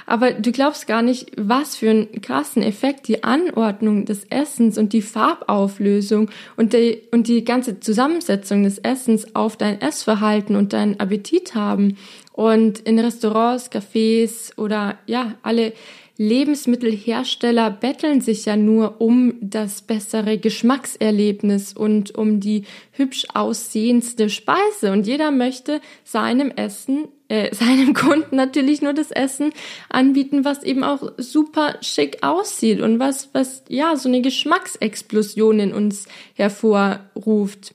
Aber 0.07 0.33
du 0.33 0.53
glaubst 0.53 0.87
gar 0.87 1.03
nicht, 1.03 1.33
was 1.37 1.77
für 1.77 1.91
einen 1.91 2.21
krassen 2.23 2.63
Effekt 2.63 3.09
die 3.09 3.25
Anordnung 3.25 4.05
des 4.05 4.25
Essens 4.31 4.79
und 4.79 4.93
die 4.93 5.03
Farbauflösung 5.03 6.31
und 6.57 6.73
die, 6.73 7.03
und 7.11 7.29
die 7.29 7.45
ganze 7.45 7.81
Zusammensetzung 7.81 8.63
des 8.63 8.79
Essens 8.79 9.35
auf 9.35 9.57
dein 9.57 9.81
Essverhalten 9.81 10.55
und 10.55 10.73
deinen 10.73 11.01
Appetit 11.01 11.55
haben. 11.55 11.97
Und 12.37 12.81
in 12.81 12.99
Restaurants, 12.99 13.73
Cafés 13.73 14.57
oder 14.59 14.99
ja, 15.07 15.37
alle 15.43 15.73
Lebensmittelhersteller 16.19 17.71
betteln 17.71 18.21
sich 18.21 18.45
ja 18.45 18.57
nur 18.57 19.01
um 19.01 19.35
das 19.41 19.81
bessere 19.81 20.37
Geschmackserlebnis 20.37 21.73
und 21.73 22.15
um 22.15 22.41
die 22.41 22.65
hübsch 22.93 23.27
aussehendste 23.33 24.29
Speise. 24.29 24.93
Und 24.93 25.07
jeder 25.07 25.31
möchte 25.31 25.81
seinem 26.05 26.51
Essen, 26.51 27.09
äh, 27.29 27.55
seinem 27.55 27.95
Kunden 27.95 28.37
natürlich 28.37 28.83
nur 28.83 28.93
das 28.93 29.11
Essen 29.11 29.53
anbieten, 29.89 30.45
was 30.45 30.63
eben 30.63 30.85
auch 30.85 31.13
super 31.17 31.79
schick 31.81 32.23
aussieht 32.23 32.83
und 32.83 32.99
was, 32.99 33.31
was, 33.33 33.65
ja, 33.69 33.97
so 33.97 34.11
eine 34.11 34.21
Geschmacksexplosion 34.21 35.59
in 35.59 35.73
uns 35.73 36.07
hervorruft. 36.35 37.75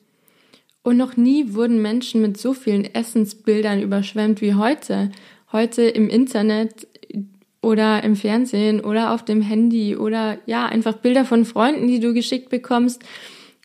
Und 0.84 0.98
noch 0.98 1.16
nie 1.16 1.54
wurden 1.54 1.82
Menschen 1.82 2.22
mit 2.22 2.38
so 2.38 2.54
vielen 2.54 2.86
Essensbildern 2.86 3.82
überschwemmt 3.82 4.42
wie 4.42 4.56
heute. 4.56 5.12
Heute 5.52 5.84
im 5.84 6.10
Internet 6.10 6.88
oder 7.62 8.04
im 8.04 8.16
Fernsehen 8.16 8.82
oder 8.82 9.14
auf 9.14 9.24
dem 9.24 9.42
Handy 9.42 9.96
oder 9.96 10.40
ja, 10.46 10.66
einfach 10.66 10.98
Bilder 10.98 11.26
von 11.26 11.46
Freunden, 11.46 11.88
die 11.88 12.00
du 12.00 12.14
geschickt 12.14 12.50
bekommst. 12.50 13.04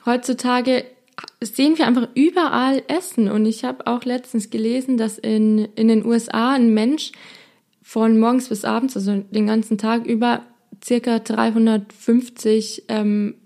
Heutzutage 0.05 0.85
sehen 1.41 1.79
wir 1.79 1.87
einfach 1.87 2.09
überall 2.15 2.83
Essen. 2.89 3.31
Und 3.31 3.47
ich 3.47 3.65
habe 3.65 3.87
auch 3.87 4.05
letztens 4.05 4.51
gelesen, 4.51 4.99
dass 4.99 5.19
in, 5.19 5.69
in 5.77 5.89
den 5.89 6.05
USA 6.05 6.53
ein 6.53 6.75
Mensch 6.75 7.13
von 7.83 8.19
morgens 8.19 8.49
bis 8.49 8.65
abends, 8.65 8.97
also 8.97 9.25
den 9.31 9.47
ganzen 9.47 9.79
Tag 9.79 10.07
über, 10.07 10.43
circa 10.85 11.19
350 11.21 12.85
ähm, 12.89 13.37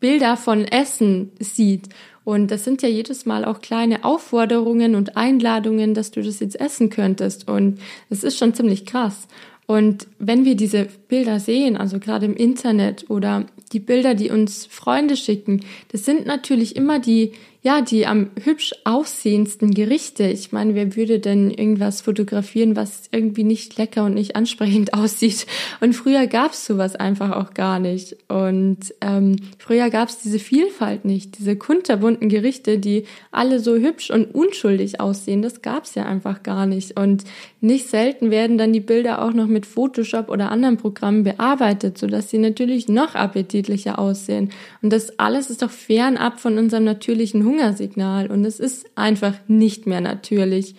Bilder 0.00 0.36
von 0.36 0.64
Essen 0.64 1.30
sieht. 1.38 1.88
Und 2.24 2.50
das 2.50 2.64
sind 2.64 2.82
ja 2.82 2.88
jedes 2.88 3.26
Mal 3.26 3.44
auch 3.44 3.60
kleine 3.60 4.04
Aufforderungen 4.04 4.94
und 4.94 5.16
Einladungen, 5.16 5.94
dass 5.94 6.10
du 6.10 6.22
das 6.22 6.40
jetzt 6.40 6.60
essen 6.60 6.88
könntest. 6.88 7.48
Und 7.48 7.80
das 8.10 8.22
ist 8.22 8.38
schon 8.38 8.54
ziemlich 8.54 8.86
krass. 8.86 9.26
Und 9.66 10.06
wenn 10.18 10.44
wir 10.44 10.54
diese 10.54 10.88
Bilder 11.08 11.40
sehen, 11.40 11.76
also 11.76 11.98
gerade 11.98 12.26
im 12.26 12.36
Internet 12.36 13.08
oder 13.08 13.46
die 13.72 13.80
Bilder, 13.80 14.14
die 14.14 14.30
uns 14.30 14.66
Freunde 14.66 15.16
schicken, 15.16 15.64
das 15.90 16.04
sind 16.04 16.26
natürlich 16.26 16.76
immer 16.76 16.98
die 16.98 17.32
ja, 17.64 17.80
die 17.80 18.06
am 18.08 18.30
hübsch 18.42 18.72
aussehendsten 18.84 19.72
Gerichte. 19.72 20.24
Ich 20.24 20.50
meine, 20.50 20.74
wer 20.74 20.96
würde 20.96 21.20
denn 21.20 21.48
irgendwas 21.48 22.00
fotografieren, 22.00 22.74
was 22.74 23.04
irgendwie 23.12 23.44
nicht 23.44 23.78
lecker 23.78 24.04
und 24.04 24.14
nicht 24.14 24.34
ansprechend 24.34 24.94
aussieht? 24.94 25.46
Und 25.80 25.94
früher 25.94 26.26
gab's 26.26 26.66
sowas 26.66 26.96
einfach 26.96 27.30
auch 27.30 27.54
gar 27.54 27.78
nicht. 27.78 28.16
Und 28.28 28.92
ähm, 29.00 29.36
früher 29.58 29.90
gab's 29.90 30.18
diese 30.22 30.40
Vielfalt 30.40 31.04
nicht, 31.04 31.38
diese 31.38 31.54
kunterbunten 31.54 32.28
Gerichte, 32.28 32.78
die 32.78 33.04
alle 33.30 33.60
so 33.60 33.76
hübsch 33.76 34.10
und 34.10 34.34
unschuldig 34.34 35.00
aussehen. 35.00 35.40
Das 35.40 35.62
gab's 35.62 35.94
ja 35.94 36.04
einfach 36.04 36.42
gar 36.42 36.66
nicht. 36.66 36.98
Und 36.98 37.22
nicht 37.60 37.88
selten 37.88 38.32
werden 38.32 38.58
dann 38.58 38.72
die 38.72 38.80
Bilder 38.80 39.22
auch 39.22 39.34
noch 39.34 39.46
mit 39.46 39.66
Photoshop 39.66 40.30
oder 40.30 40.50
anderen 40.50 40.78
Programmen 40.78 41.22
bearbeitet, 41.22 41.96
sodass 41.96 42.28
sie 42.28 42.38
natürlich 42.38 42.88
noch 42.88 43.14
appetitlicher 43.14 44.00
aussehen. 44.00 44.50
Und 44.82 44.92
das 44.92 45.20
alles 45.20 45.48
ist 45.48 45.62
doch 45.62 45.70
fernab 45.70 46.40
von 46.40 46.58
unserem 46.58 46.82
natürlichen 46.82 47.51
Hungersignal 47.52 48.30
und 48.30 48.44
es 48.44 48.60
ist 48.60 48.86
einfach 48.96 49.34
nicht 49.46 49.86
mehr 49.86 50.00
natürlich. 50.00 50.74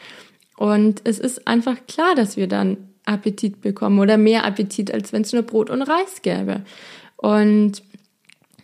Und 0.58 1.02
es 1.04 1.20
ist 1.20 1.48
einfach 1.48 1.78
klar, 1.88 2.16
dass 2.16 2.38
wir 2.38 2.48
dann 2.48 2.78
Appetit 3.06 3.62
bekommen 3.62 4.00
oder 4.00 4.18
mehr 4.18 4.46
Appetit, 4.46 4.94
als 4.94 5.14
wenn 5.14 5.24
es 5.24 5.34
nur 5.34 5.44
Brot 5.44 5.70
und 5.70 5.82
Reis 5.82 6.22
gäbe. 6.22 6.62
Und 7.18 7.84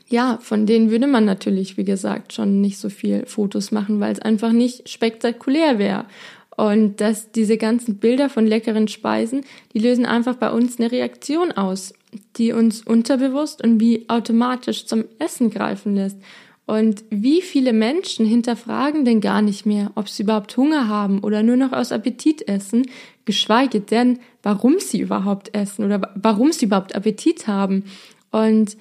ja, 0.07 0.39
von 0.41 0.65
denen 0.65 0.91
würde 0.91 1.07
man 1.07 1.25
natürlich, 1.25 1.77
wie 1.77 1.83
gesagt, 1.83 2.33
schon 2.33 2.61
nicht 2.61 2.79
so 2.79 2.89
viel 2.89 3.25
Fotos 3.25 3.71
machen, 3.71 3.99
weil 3.99 4.11
es 4.11 4.19
einfach 4.19 4.51
nicht 4.51 4.89
spektakulär 4.89 5.77
wäre. 5.77 6.05
Und 6.55 6.99
dass 6.99 7.31
diese 7.31 7.57
ganzen 7.57 7.97
Bilder 7.97 8.27
von 8.29 8.45
leckeren 8.45 8.87
Speisen, 8.87 9.45
die 9.73 9.79
lösen 9.79 10.05
einfach 10.05 10.35
bei 10.35 10.51
uns 10.51 10.79
eine 10.79 10.91
Reaktion 10.91 11.51
aus, 11.51 11.93
die 12.37 12.51
uns 12.51 12.81
unterbewusst 12.81 13.63
und 13.63 13.79
wie 13.79 14.09
automatisch 14.09 14.85
zum 14.85 15.05
Essen 15.19 15.51
greifen 15.51 15.95
lässt. 15.95 16.17
Und 16.69 17.03
wie 17.09 17.41
viele 17.41 17.73
Menschen 17.73 18.27
hinterfragen 18.27 19.03
denn 19.03 19.21
gar 19.21 19.41
nicht 19.41 19.65
mehr, 19.65 19.91
ob 19.95 20.07
sie 20.07 20.21
überhaupt 20.21 20.55
Hunger 20.55 20.87
haben 20.87 21.17
oder 21.21 21.41
nur 21.41 21.55
noch 21.55 21.73
aus 21.73 21.91
Appetit 21.91 22.47
essen, 22.47 22.85
geschweige 23.25 23.79
denn, 23.79 24.19
warum 24.43 24.75
sie 24.77 24.99
überhaupt 24.99 25.55
essen 25.55 25.83
oder 25.83 26.13
warum 26.13 26.51
sie 26.51 26.65
überhaupt 26.65 26.93
Appetit 26.93 27.47
haben. 27.47 27.85
Und 28.29 28.77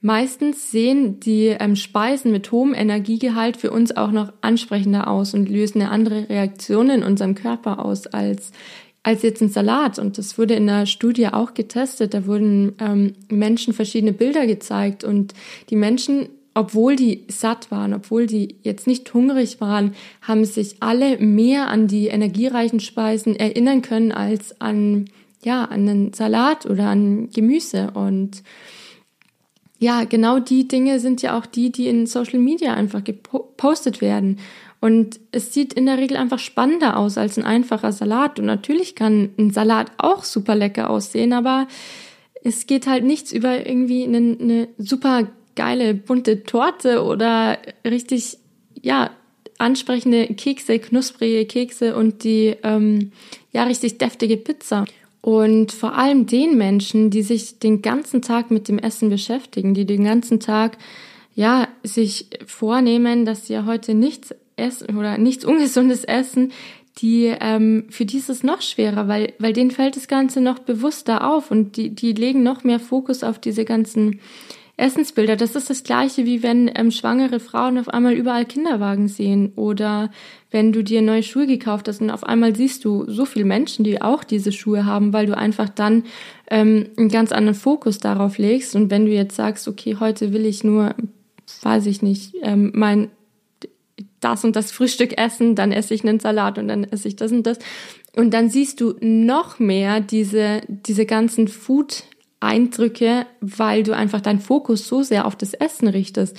meistens 0.00 0.70
sehen 0.70 1.20
die 1.20 1.48
ähm, 1.48 1.76
Speisen 1.76 2.32
mit 2.32 2.52
hohem 2.52 2.72
Energiegehalt 2.72 3.58
für 3.58 3.70
uns 3.70 3.94
auch 3.94 4.12
noch 4.12 4.32
ansprechender 4.40 5.06
aus 5.06 5.34
und 5.34 5.50
lösen 5.50 5.82
eine 5.82 5.90
andere 5.90 6.30
Reaktion 6.30 6.88
in 6.88 7.02
unserem 7.02 7.34
Körper 7.34 7.84
aus 7.84 8.06
als 8.06 8.50
als 9.02 9.22
jetzt 9.22 9.40
ein 9.40 9.50
Salat. 9.50 10.00
Und 10.00 10.18
das 10.18 10.36
wurde 10.36 10.54
in 10.54 10.66
der 10.66 10.84
Studie 10.86 11.28
auch 11.28 11.54
getestet. 11.54 12.12
Da 12.12 12.26
wurden 12.26 12.72
ähm, 12.80 13.12
Menschen 13.30 13.72
verschiedene 13.72 14.12
Bilder 14.12 14.48
gezeigt 14.48 15.04
und 15.04 15.32
die 15.70 15.76
Menschen 15.76 16.28
obwohl 16.56 16.96
die 16.96 17.24
satt 17.28 17.70
waren, 17.70 17.92
obwohl 17.92 18.26
die 18.26 18.56
jetzt 18.62 18.86
nicht 18.86 19.12
hungrig 19.12 19.60
waren, 19.60 19.94
haben 20.22 20.46
sich 20.46 20.76
alle 20.80 21.18
mehr 21.18 21.68
an 21.68 21.86
die 21.86 22.06
energiereichen 22.06 22.80
Speisen 22.80 23.36
erinnern 23.36 23.82
können 23.82 24.10
als 24.10 24.58
an, 24.58 25.04
ja, 25.44 25.66
an 25.66 25.86
einen 25.86 26.12
Salat 26.14 26.64
oder 26.64 26.86
an 26.86 27.28
Gemüse. 27.28 27.90
Und 27.92 28.42
ja, 29.78 30.04
genau 30.04 30.38
die 30.38 30.66
Dinge 30.66 30.98
sind 30.98 31.20
ja 31.20 31.38
auch 31.38 31.44
die, 31.44 31.70
die 31.70 31.88
in 31.88 32.06
Social 32.06 32.38
Media 32.38 32.72
einfach 32.72 33.04
gepostet 33.04 34.00
werden. 34.00 34.38
Und 34.80 35.20
es 35.32 35.52
sieht 35.52 35.74
in 35.74 35.84
der 35.84 35.98
Regel 35.98 36.16
einfach 36.16 36.38
spannender 36.38 36.96
aus 36.96 37.18
als 37.18 37.36
ein 37.36 37.44
einfacher 37.44 37.92
Salat. 37.92 38.38
Und 38.38 38.46
natürlich 38.46 38.94
kann 38.94 39.28
ein 39.38 39.50
Salat 39.50 39.92
auch 39.98 40.24
super 40.24 40.54
lecker 40.54 40.88
aussehen, 40.88 41.34
aber 41.34 41.68
es 42.44 42.66
geht 42.66 42.86
halt 42.86 43.04
nichts 43.04 43.30
über 43.30 43.66
irgendwie 43.66 44.04
eine, 44.04 44.38
eine 44.40 44.68
super 44.78 45.26
geile 45.56 45.94
bunte 45.94 46.44
Torte 46.44 47.02
oder 47.02 47.58
richtig, 47.84 48.38
ja, 48.80 49.10
ansprechende 49.58 50.26
Kekse, 50.28 50.78
knusprige 50.78 51.46
Kekse 51.46 51.96
und 51.96 52.24
die, 52.24 52.56
ähm, 52.62 53.12
ja, 53.52 53.64
richtig 53.64 53.98
deftige 53.98 54.36
Pizza. 54.36 54.84
Und 55.22 55.72
vor 55.72 55.96
allem 55.98 56.26
den 56.26 56.56
Menschen, 56.56 57.10
die 57.10 57.22
sich 57.22 57.58
den 57.58 57.82
ganzen 57.82 58.22
Tag 58.22 58.50
mit 58.50 58.68
dem 58.68 58.78
Essen 58.78 59.10
beschäftigen, 59.10 59.74
die 59.74 59.84
den 59.84 60.04
ganzen 60.04 60.38
Tag, 60.38 60.78
ja, 61.34 61.68
sich 61.82 62.28
vornehmen, 62.46 63.24
dass 63.24 63.46
sie 63.46 63.58
heute 63.64 63.94
nichts 63.94 64.34
essen 64.56 64.96
oder 64.96 65.18
nichts 65.18 65.44
Ungesundes 65.44 66.04
essen, 66.04 66.52
die 66.98 67.34
ähm, 67.40 67.84
für 67.90 68.06
die 68.06 68.16
ist 68.16 68.30
es 68.30 68.42
noch 68.42 68.62
schwerer, 68.62 69.06
weil 69.06 69.34
weil 69.38 69.52
denen 69.52 69.70
fällt 69.70 69.96
das 69.96 70.08
Ganze 70.08 70.40
noch 70.40 70.60
bewusster 70.60 71.30
auf 71.30 71.50
und 71.50 71.76
die 71.76 71.90
die 71.90 72.12
legen 72.12 72.42
noch 72.42 72.64
mehr 72.64 72.80
Fokus 72.80 73.22
auf 73.22 73.38
diese 73.38 73.64
ganzen 73.64 74.20
Essensbilder, 74.78 75.36
das 75.36 75.56
ist 75.56 75.70
das 75.70 75.84
gleiche 75.84 76.26
wie 76.26 76.42
wenn 76.42 76.70
ähm, 76.74 76.90
schwangere 76.90 77.40
Frauen 77.40 77.78
auf 77.78 77.88
einmal 77.88 78.12
überall 78.12 78.44
Kinderwagen 78.44 79.08
sehen 79.08 79.52
oder 79.56 80.10
wenn 80.50 80.70
du 80.70 80.84
dir 80.84 81.00
neue 81.00 81.22
Schuhe 81.22 81.46
gekauft 81.46 81.88
hast 81.88 82.02
und 82.02 82.10
auf 82.10 82.24
einmal 82.24 82.54
siehst 82.54 82.84
du 82.84 83.10
so 83.10 83.24
viele 83.24 83.46
Menschen, 83.46 83.84
die 83.84 84.02
auch 84.02 84.22
diese 84.22 84.52
Schuhe 84.52 84.84
haben, 84.84 85.14
weil 85.14 85.26
du 85.26 85.36
einfach 85.36 85.70
dann 85.70 86.04
ähm, 86.50 86.90
einen 86.98 87.08
ganz 87.08 87.32
anderen 87.32 87.54
Fokus 87.54 87.98
darauf 87.98 88.36
legst. 88.36 88.76
Und 88.76 88.90
wenn 88.90 89.06
du 89.06 89.12
jetzt 89.12 89.36
sagst, 89.36 89.66
okay, 89.66 89.96
heute 89.98 90.34
will 90.34 90.44
ich 90.44 90.62
nur, 90.62 90.94
weiß 91.62 91.86
ich 91.86 92.02
nicht, 92.02 92.34
ähm, 92.42 92.70
mein 92.74 93.10
das 94.20 94.44
und 94.44 94.56
das 94.56 94.72
Frühstück 94.72 95.18
essen, 95.18 95.54
dann 95.54 95.72
esse 95.72 95.94
ich 95.94 96.02
einen 96.02 96.20
Salat 96.20 96.58
und 96.58 96.68
dann 96.68 96.84
esse 96.84 97.08
ich 97.08 97.16
das 97.16 97.32
und 97.32 97.46
das. 97.46 97.58
Und 98.14 98.32
dann 98.32 98.50
siehst 98.50 98.80
du 98.80 98.94
noch 99.00 99.58
mehr 99.58 100.00
diese, 100.00 100.62
diese 100.68 101.06
ganzen 101.06 101.48
Food 101.48 102.04
Eindrücke, 102.46 103.26
weil 103.40 103.82
du 103.82 103.94
einfach 103.94 104.20
deinen 104.20 104.40
Fokus 104.40 104.88
so 104.88 105.02
sehr 105.02 105.26
auf 105.26 105.36
das 105.36 105.54
Essen 105.54 105.88
richtest. 105.88 106.36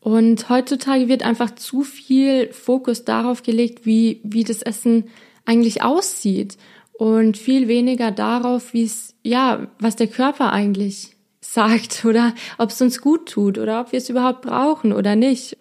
Und 0.00 0.48
heutzutage 0.48 1.08
wird 1.08 1.22
einfach 1.22 1.54
zu 1.54 1.82
viel 1.82 2.52
Fokus 2.52 3.04
darauf 3.04 3.42
gelegt, 3.42 3.84
wie, 3.84 4.20
wie 4.24 4.44
das 4.44 4.62
Essen 4.62 5.04
eigentlich 5.44 5.82
aussieht 5.82 6.56
und 6.92 7.36
viel 7.36 7.68
weniger 7.68 8.10
darauf, 8.10 8.72
wie 8.72 8.84
es, 8.84 9.14
ja, 9.22 9.68
was 9.78 9.96
der 9.96 10.08
Körper 10.08 10.52
eigentlich 10.52 11.16
sagt 11.40 12.04
oder 12.04 12.34
ob 12.58 12.70
es 12.70 12.80
uns 12.80 13.00
gut 13.00 13.28
tut 13.28 13.58
oder 13.58 13.80
ob 13.80 13.92
wir 13.92 13.98
es 13.98 14.08
überhaupt 14.08 14.42
brauchen 14.42 14.92
oder 14.92 15.16
nicht. 15.16 15.56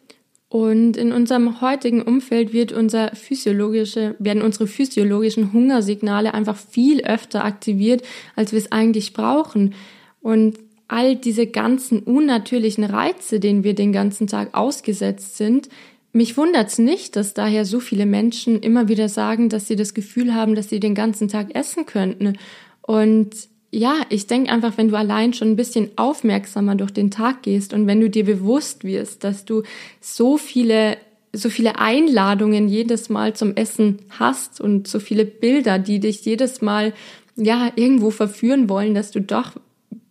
Und 0.49 0.95
in 0.95 1.11
unserem 1.11 1.59
heutigen 1.59 2.01
Umfeld 2.01 2.53
wird 2.53 2.71
unser 2.71 3.13
physiologische, 3.15 4.15
werden 4.19 4.41
unsere 4.41 4.67
physiologischen 4.67 5.51
Hungersignale 5.51 6.33
einfach 6.33 6.55
viel 6.55 7.03
öfter 7.03 7.43
aktiviert, 7.43 8.01
als 8.35 8.53
wir 8.53 8.59
es 8.59 8.71
eigentlich 8.71 9.11
brauchen. 9.11 9.73
Und 10.21 10.57
all 10.87 11.17
diese 11.17 11.47
ganzen 11.47 11.99
unnatürlichen 11.99 12.85
Reize, 12.85 13.41
denen 13.41 13.65
wir 13.65 13.75
den 13.75 13.91
ganzen 13.91 14.27
Tag 14.27 14.53
ausgesetzt 14.53 15.35
sind, 15.35 15.67
mich 16.13 16.37
wundert's 16.37 16.79
nicht, 16.79 17.15
dass 17.17 17.33
daher 17.33 17.65
so 17.65 17.79
viele 17.79 18.05
Menschen 18.05 18.61
immer 18.61 18.87
wieder 18.87 19.09
sagen, 19.09 19.49
dass 19.49 19.67
sie 19.67 19.75
das 19.75 19.93
Gefühl 19.93 20.33
haben, 20.33 20.55
dass 20.55 20.69
sie 20.69 20.79
den 20.79 20.95
ganzen 20.95 21.27
Tag 21.27 21.53
essen 21.55 21.85
könnten. 21.85 22.37
Und 22.81 23.35
ja, 23.71 23.95
ich 24.09 24.27
denke 24.27 24.51
einfach, 24.51 24.77
wenn 24.77 24.89
du 24.89 24.95
allein 24.95 25.33
schon 25.33 25.49
ein 25.49 25.55
bisschen 25.55 25.89
aufmerksamer 25.97 26.75
durch 26.75 26.91
den 26.91 27.11
Tag 27.11 27.43
gehst 27.43 27.73
und 27.73 27.85
wenn 27.85 27.99
du 27.99 28.09
dir 28.09 28.23
bewusst 28.23 28.83
wirst, 28.83 29.23
dass 29.23 29.45
du 29.45 29.63
so 29.99 30.37
viele 30.37 30.97
so 31.33 31.49
viele 31.49 31.77
Einladungen 31.77 32.67
jedes 32.67 33.09
Mal 33.09 33.35
zum 33.35 33.55
Essen 33.55 33.99
hast 34.17 34.59
und 34.59 34.87
so 34.87 34.99
viele 34.99 35.25
Bilder, 35.25 35.77
die 35.77 35.99
dich 35.99 36.25
jedes 36.25 36.61
Mal 36.61 36.93
ja 37.35 37.71
irgendwo 37.75 38.09
verführen 38.09 38.69
wollen, 38.69 38.95
dass 38.95 39.11
du 39.11 39.21
doch 39.21 39.51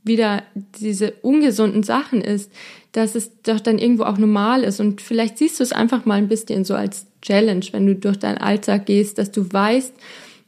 wieder 0.05 0.45
diese 0.81 1.13
ungesunden 1.23 1.83
Sachen 1.83 2.21
isst, 2.21 2.53
dass 2.93 3.15
es 3.15 3.43
doch 3.43 3.61
dann 3.61 3.79
irgendwo 3.79 4.05
auch 4.05 4.19
normal 4.19 4.63
ist. 4.63 4.79
Und 4.79 5.01
vielleicht 5.01 5.39
siehst 5.39 5.59
du 5.59 5.65
es 5.65 5.73
einfach 5.73 6.05
mal 6.05 6.15
ein 6.15 6.29
bisschen 6.29 6.65
so 6.65 6.75
als 6.75 7.07
Challenge, 7.23 7.65
wenn 7.73 7.87
du 7.87 7.97
durch 7.97 8.19
deinen 8.19 8.39
Alltag 8.39 8.87
gehst, 8.87 9.19
dass 9.19 9.33
du 9.33 9.53
weißt, 9.53 9.95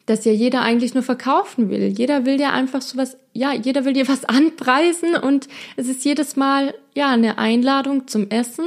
dass 0.09 0.25
ja 0.25 0.33
jeder 0.33 0.63
eigentlich 0.63 0.95
nur 0.95 1.03
verkaufen 1.03 1.69
will. 1.69 1.89
Jeder 1.89 2.25
will 2.25 2.41
ja 2.41 2.51
einfach 2.51 2.81
so 2.81 2.97
was, 2.97 3.19
ja, 3.35 3.53
jeder 3.53 3.85
will 3.85 3.93
dir 3.93 4.09
was 4.09 4.25
anpreisen 4.25 5.15
und 5.15 5.49
es 5.77 5.89
ist 5.89 6.05
jedes 6.05 6.37
Mal, 6.37 6.75
ja, 6.95 7.11
eine 7.11 7.39
Einladung 7.39 8.09
zum 8.09 8.31
Essen 8.31 8.67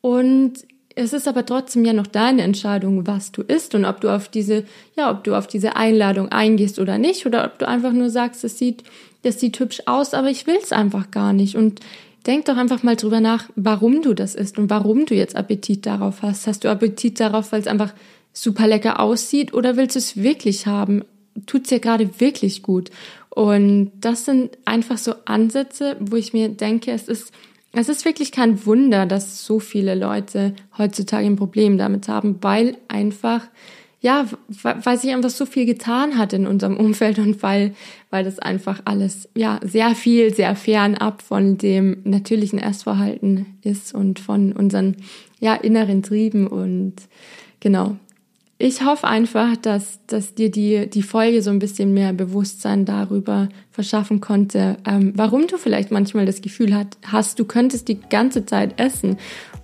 und 0.00 0.64
es 0.94 1.12
ist 1.12 1.28
aber 1.28 1.44
trotzdem 1.44 1.84
ja 1.84 1.92
noch 1.92 2.06
deine 2.06 2.42
Entscheidung, 2.42 3.06
was 3.06 3.32
du 3.32 3.42
isst 3.42 3.74
und 3.74 3.84
ob 3.84 4.00
du 4.00 4.08
auf 4.08 4.28
diese, 4.28 4.64
ja, 4.96 5.10
ob 5.10 5.24
du 5.24 5.34
auf 5.34 5.46
diese 5.46 5.76
Einladung 5.76 6.30
eingehst 6.30 6.78
oder 6.78 6.98
nicht 6.98 7.26
oder 7.26 7.44
ob 7.44 7.58
du 7.58 7.68
einfach 7.68 7.92
nur 7.92 8.08
sagst, 8.08 8.44
das 8.44 8.56
sieht, 8.56 8.84
das 9.22 9.40
sieht 9.40 9.58
hübsch 9.58 9.82
aus, 9.86 10.14
aber 10.14 10.30
ich 10.30 10.46
will 10.46 10.58
es 10.62 10.72
einfach 10.72 11.10
gar 11.10 11.32
nicht 11.32 11.56
und 11.56 11.80
denk 12.26 12.46
doch 12.46 12.56
einfach 12.56 12.82
mal 12.82 12.96
drüber 12.96 13.20
nach, 13.20 13.50
warum 13.56 14.02
du 14.02 14.14
das 14.14 14.34
isst 14.34 14.58
und 14.58 14.70
warum 14.70 15.04
du 15.04 15.14
jetzt 15.14 15.36
Appetit 15.36 15.84
darauf 15.84 16.22
hast. 16.22 16.46
Hast 16.46 16.64
du 16.64 16.70
Appetit 16.70 17.20
darauf, 17.20 17.52
weil 17.52 17.60
es 17.60 17.66
einfach 17.66 17.92
super 18.36 18.66
lecker 18.66 19.00
aussieht 19.00 19.54
oder 19.54 19.76
willst 19.76 19.96
du 19.96 19.98
es 19.98 20.16
wirklich 20.22 20.66
haben? 20.66 21.04
Tut's 21.46 21.70
dir 21.70 21.80
gerade 21.80 22.20
wirklich 22.20 22.62
gut? 22.62 22.90
Und 23.30 23.92
das 24.00 24.26
sind 24.26 24.56
einfach 24.64 24.98
so 24.98 25.14
Ansätze, 25.24 25.96
wo 26.00 26.16
ich 26.16 26.32
mir 26.32 26.50
denke, 26.50 26.92
es 26.92 27.08
ist, 27.08 27.32
es 27.72 27.88
ist 27.88 28.04
wirklich 28.04 28.32
kein 28.32 28.64
Wunder, 28.66 29.06
dass 29.06 29.44
so 29.44 29.58
viele 29.58 29.94
Leute 29.94 30.54
heutzutage 30.76 31.26
ein 31.26 31.36
Problem 31.36 31.78
damit 31.78 32.08
haben, 32.08 32.36
weil 32.42 32.76
einfach, 32.88 33.42
ja, 34.00 34.26
weil 34.62 34.98
sich 34.98 35.12
einfach 35.12 35.30
so 35.30 35.46
viel 35.46 35.64
getan 35.64 36.18
hat 36.18 36.34
in 36.34 36.46
unserem 36.46 36.76
Umfeld 36.78 37.18
und 37.18 37.42
weil, 37.42 37.74
weil 38.10 38.24
das 38.24 38.38
einfach 38.38 38.82
alles, 38.84 39.28
ja, 39.34 39.60
sehr 39.62 39.94
viel, 39.94 40.34
sehr 40.34 40.56
fernab 40.56 41.22
von 41.22 41.56
dem 41.56 41.98
natürlichen 42.04 42.58
Essverhalten 42.58 43.58
ist 43.62 43.94
und 43.94 44.18
von 44.18 44.52
unseren, 44.52 44.96
ja, 45.40 45.54
inneren 45.54 46.02
Trieben 46.02 46.46
und 46.46 46.94
genau. 47.60 47.96
Ich 48.58 48.82
hoffe 48.82 49.06
einfach, 49.06 49.56
dass, 49.56 50.00
dass 50.06 50.34
dir 50.34 50.50
die, 50.50 50.88
die 50.88 51.02
Folge 51.02 51.42
so 51.42 51.50
ein 51.50 51.58
bisschen 51.58 51.92
mehr 51.92 52.14
Bewusstsein 52.14 52.86
darüber 52.86 53.50
verschaffen 53.70 54.22
konnte, 54.22 54.78
ähm, 54.86 55.12
warum 55.14 55.46
du 55.46 55.58
vielleicht 55.58 55.90
manchmal 55.90 56.24
das 56.24 56.40
Gefühl 56.40 56.74
hat, 56.74 56.96
hast, 57.06 57.38
du 57.38 57.44
könntest 57.44 57.88
die 57.88 58.00
ganze 58.00 58.46
Zeit 58.46 58.80
essen 58.80 59.18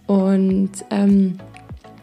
und, 0.06 0.70
ähm, 0.90 1.38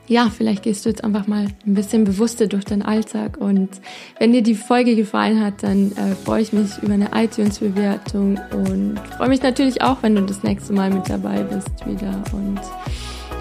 ja, 0.10 0.32
vielleicht 0.36 0.64
gehst 0.64 0.84
du 0.86 0.90
jetzt 0.90 1.04
einfach 1.04 1.28
mal 1.28 1.46
ein 1.68 1.74
bisschen 1.76 2.04
bewusster 2.04 2.48
durch 2.48 2.66
deinen 2.66 2.82
Alltag. 2.82 3.38
Und 3.38 3.70
wenn 4.18 4.34
dir 4.34 4.42
die 4.42 4.56
Folge 4.56 4.96
gefallen 4.96 5.40
hat, 5.40 5.62
dann 5.62 5.92
äh, 5.92 6.16
freue 6.26 6.42
ich 6.42 6.52
mich 6.52 6.80
über 6.82 6.94
eine 6.94 7.12
iTunes-Bewertung 7.14 8.40
und 8.52 9.00
freue 9.16 9.30
mich 9.30 9.44
natürlich 9.44 9.84
auch, 9.84 10.02
wenn 10.02 10.16
du 10.16 10.24
das 10.24 10.42
nächste 10.42 10.74
Mal 10.74 10.90
mit 10.90 11.08
dabei 11.08 11.44
bist 11.44 11.86
wieder. 11.86 12.24
Und 12.34 12.60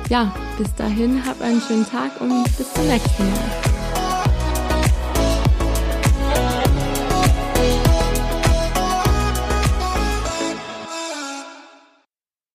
ja, 0.08 0.32
bis 0.56 0.74
dahin, 0.74 1.24
hab 1.24 1.40
einen 1.40 1.60
schönen 1.60 1.86
Tag 1.88 2.20
und 2.20 2.44
bis 2.56 2.72
zum 2.72 2.86
nächsten 2.86 3.30
Mal. 3.30 3.77